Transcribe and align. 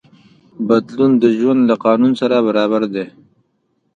بدلون 0.67 1.11
د 1.23 1.23
ژوند 1.37 1.61
له 1.69 1.75
قانون 1.85 2.11
سره 2.21 2.35
برابر 2.47 2.83
دی. 2.93 3.05